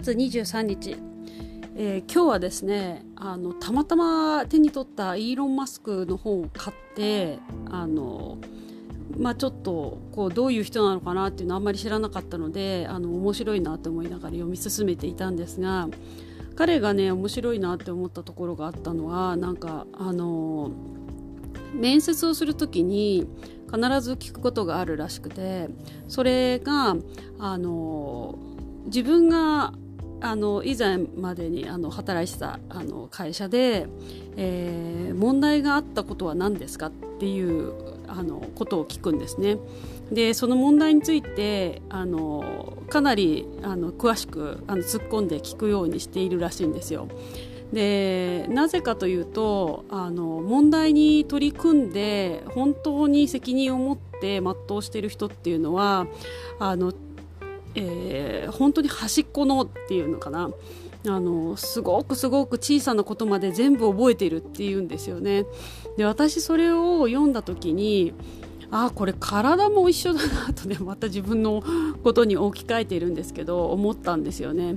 [0.00, 0.96] 月23日、
[1.76, 7.38] えー、今日はですねあのたまたま手に取ったイーロン・マスクの本を買って
[7.70, 8.38] あの
[9.18, 15.88] まあ、ちょっとこうどういう人なのかなっていうのはあんまり知らなかったのであの面白いなと思いながら読み進めていたんですが
[16.54, 20.70] 彼がね面白いなって思ったところがあったのはなんかあの
[21.74, 23.26] 面接をする時に
[23.66, 25.68] 必ず聞くことがあるらしくて
[26.06, 26.96] それが
[27.40, 28.38] あの
[28.86, 29.74] 自分が
[30.20, 33.86] あの以前までにあの働いてたあの会社で、
[34.36, 37.72] えー、問題があったことは何ですかっていう
[38.06, 39.58] あのことを聞くんですね。
[40.10, 47.08] でその問題についてあのかなりあの詳しくあの突っ込んで聞くようにしているらしいんですよ。
[47.72, 56.08] でなぜかというとあの問題に取り組んで本当に責任を持って全うしている人っていうのは
[56.58, 56.92] あの
[57.74, 60.50] えー、本当に端っこのっていうのかな
[61.06, 65.46] あのすごくすごく小さなことまで全部覚えているっていうんですよね。
[65.96, 68.12] で私それを読んだ時に
[68.70, 71.62] ああこれ体も一緒だなとね また自分の
[72.04, 74.76] ことに置き換えているんですけど思ったんですよね。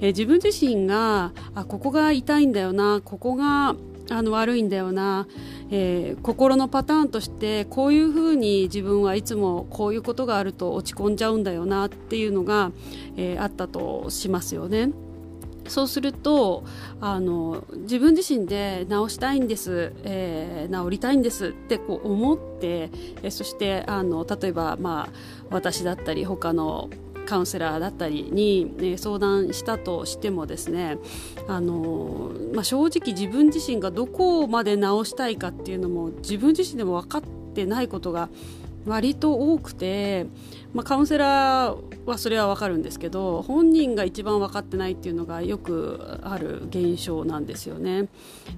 [0.00, 3.74] えー、自分自身があここが痛いんだよなここが
[4.10, 5.26] あの悪いんだよな、
[5.76, 12.70] えー、心のパターンとしてこういうふうに自分はいつもこういうことがあると落ち込んじゃうんだよなっていうのが、
[13.16, 14.92] えー、あったとしますよね。
[15.66, 16.62] そうすると
[17.00, 22.90] あの自分自身で治したいんです、えー、治りたいんですってこう思って、
[23.22, 25.16] えそしてあの例えば、まあ、
[25.50, 26.88] 私だったり他の
[27.24, 30.98] カウンセラーだったりに、ね、相談したとしてもですね
[31.48, 37.22] あの、まあ、正直自分自身がどこまで直したいかっていうのも自分自身でも分かっ
[37.54, 38.28] てないことが
[38.86, 40.26] 割と多くて、
[40.74, 48.08] まあ、カウンセラーはそれは分かるんですけど本人が一番分かってないっていうのがよくある現象なんですよね。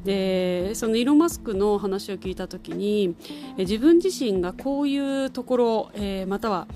[0.05, 3.15] でそのイーロン・マスクの話を聞いた時に
[3.57, 6.67] 自分自身がこういうところ、えー、または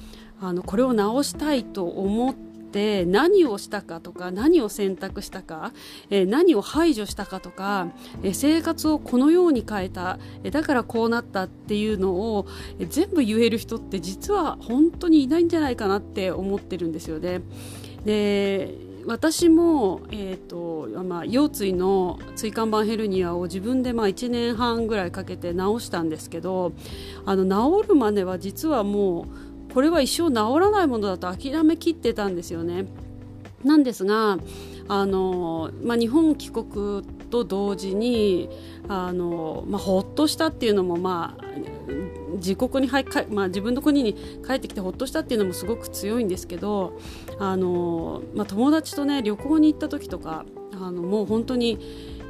[0.41, 5.73] あのこれを直したいと思って何をしたかとか何を選択したか、
[6.09, 7.89] えー、何を排除したかとか、
[8.23, 12.47] えー、生活をこのように変えた、えー、だからこうなったっていうのを、
[12.78, 17.43] え全部言える人って実は本当にいないんじゃないかなって思ってるんですよね。
[18.05, 26.72] で私も、えーとまあ、腰椎の椎間板ヘルニアを自分でまあ1年半ぐらいかけて治したんですけど
[27.25, 27.45] あの
[27.83, 32.87] 治るまでは実はもうこれは一生治らないものだと諦めきってたんですよね。
[33.65, 34.39] なんですが
[34.89, 38.49] あの、まあ、日本帰国と同時に
[38.89, 41.45] あの、まあ、ほっとしたっていうのも、まあ、
[42.37, 46.99] 自国に入か、まあ、自分の国に帰ってきてほっとしたっていうのもすごく強いんですけど
[47.39, 51.79] あの、まあ、友達とね旅行に行った時とかあのもう本当に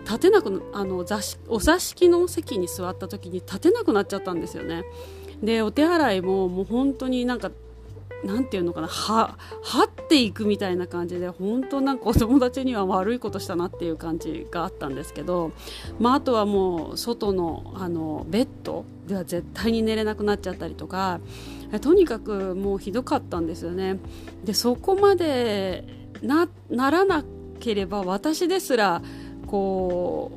[0.05, 4.83] 立てなくあの座お座敷の席に座った時に立てなくなっちゃったんですよね。
[5.43, 7.51] でお手洗いももう本当になんか
[8.25, 15.53] なんていうのかなははっていくみたいな感じで本当なんかお友達には悪いことしたなっていう感じがあったんですけど、
[15.99, 21.21] まあ、あとはもう外のあのベッドでは絶対に寝れなくなっちゃったりとか
[21.81, 23.99] とにかくもうひどかったんですよね。
[24.45, 25.85] でそこまで
[26.23, 27.25] なならな
[27.59, 29.03] ければ私ですら
[29.47, 30.33] こ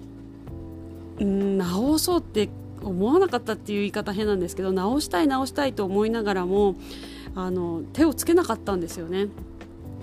[1.20, 2.50] う、ん、直そうって
[2.84, 6.76] 思わなかったっていう言い方変なんですけど直したい直したいと思いながらも
[7.36, 9.28] あの手をつけなかったんですよね。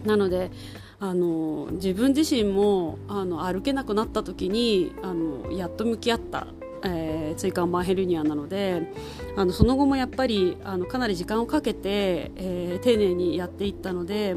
[0.04, 0.50] なので
[0.98, 6.46] あの自分自身もあの歩けなくなった時にあのやっと向き合った
[6.84, 8.92] えー、椎間板ヘルニアなので
[9.36, 14.36] あのその後もやっぱりあのかなり時間をかけて、えー、丁寧にやっていったので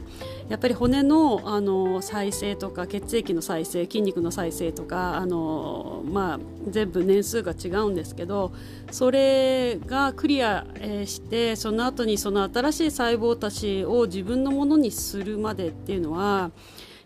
[0.49, 6.39] やっぱり骨のあの再生とか血液の再生筋肉の再生とかあの、まあ、
[6.69, 8.53] 全部年数が違うんですけど
[8.91, 16.51] それがクリア、え、してその後にその新しい細胞たちを自分のものにするまでっていうのは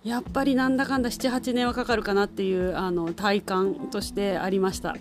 [0.03, 4.95] やっぱりなんだかんだ78年はかかるかなっていうあの体感としてありました。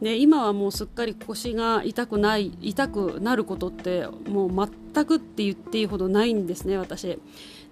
[0.00, 7.18] で今はもうすっかり腰が痛くない痛くなることってもう全くって言っていいほどないんですね私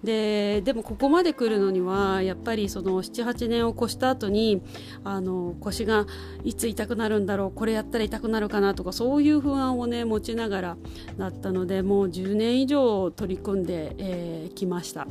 [0.03, 4.63] ででもここまで来るのにはやっぱりその78年を越した後に
[5.03, 6.05] あの腰が
[6.43, 10.77] いつ痛くなるんだろうこれやったら痛くなるかなとかそういう不安をね持ちながら
[11.17, 15.07] だったのでもう10年以上取り組んでき、えー、ました。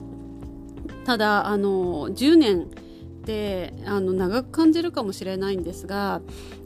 [1.05, 2.69] ただあの10年
[3.25, 6.21] ってあの長く感じるかもしれないんですが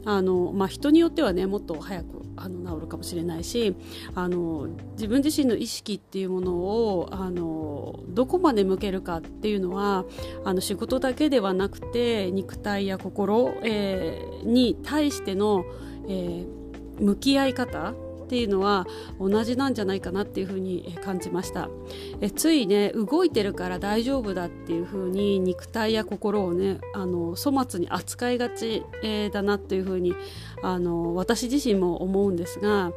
[0.05, 3.75] あの、まあ、人によってはねもっと早くあの治るかもしれないし
[4.13, 10.05] あの自分自身の意識っていうものをあのどこまで向けるかっていうのは
[10.43, 15.65] あの仕事だけではなくて肉体や心、えー、に対しての、
[16.07, 17.93] えー、向き合い方
[18.29, 18.85] っていうのは
[19.19, 21.67] 同じなんじゃないかなっていうふうに感じました。
[22.21, 30.13] えついね動いてるから大丈夫だっていうふうに肉体や心をねあの粗末に扱いがち、えー、だなというふうに
[30.61, 32.91] あの私自身も思うんですが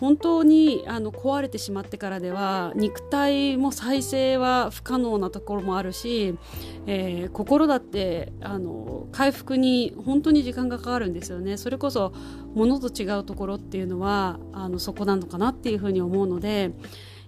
[0.00, 6.36] 本当にあの壊れてしまってからでは肉体も再生は不可能なところもあるし、
[6.86, 11.56] えー、心だってあの回復に本当に時間がかかるんですよね。
[11.56, 12.12] それこそ
[12.54, 16.72] 物と違うところっていうのはあのそこなのかなっていうふうに思うので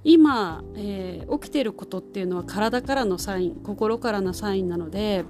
[0.04, 5.24] 今、えー、起きていることっていうのは体からのサイン心からのサインなので、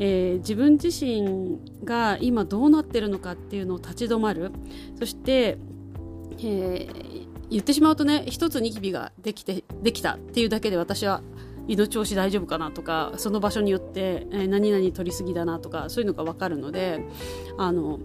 [0.00, 4.50] えー、自分自身が今どうなってるのかっていうのを立ち止まる。
[4.98, 5.58] そして
[6.38, 11.22] えー、言ってしまうとね一つニキビができてできたっていうだけで私は
[11.68, 17.00] 胃の調子大丈夫かなとかその場所によって、えー、何々取りすぎだなとかそういうのが分かるので
[17.58, 17.98] あの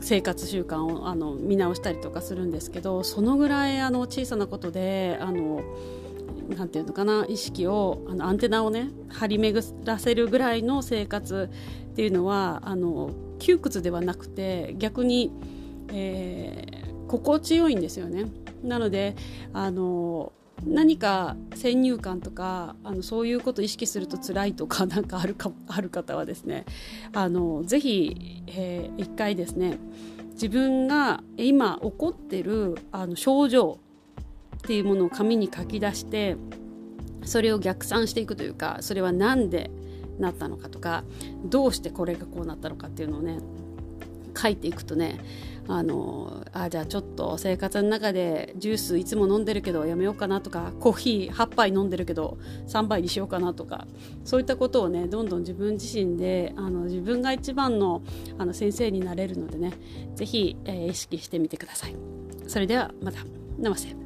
[0.00, 5.62] 生活習慣をあの見直したりとかするんですけどそのぐらいあの小さなことであの
[6.56, 11.48] なんていうのかな意識をあのアンテナをね張り巡らせるぐらいの生活
[11.92, 15.32] っていうのはあの窮屈ではなくて逆に、
[15.88, 18.26] えー心地よいんですよね。
[18.62, 19.14] なので
[19.52, 20.32] あの
[20.64, 26.64] 何か先入観とかあのそういうことを意識すると辛いとか なんかあるかある方はですね
[27.12, 29.78] あのぜひ、えー、一回ですね
[30.32, 33.78] 自分が今起こってるあの症状
[34.58, 36.36] っていうものを紙に書き出して
[37.24, 39.70] それを逆算していくというかそれは何で
[40.18, 41.04] なったのかとか
[41.44, 43.38] どうしてこれがこうなったのかっていうのをね
[44.36, 45.20] 書いていくとね
[45.66, 52.38] あのあじゃあちょっと生活の中でジュースいつも飲んでるけどやめようかなとかコーヒー8杯飲んでるけど
[52.68, 53.86] 3杯にしようかなとか
[54.24, 58.02] そういったことをねどんどん自分自身であの自分が一番の
[58.38, 59.72] あの先生になれるのでね
[60.14, 61.96] 是非、えー、意識してみてください。
[62.46, 63.20] それではまた
[63.58, 64.03] ナマステ